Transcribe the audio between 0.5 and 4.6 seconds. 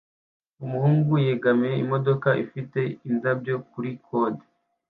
Umuhungu yegamiye imodoka ifite indabyo kuri kode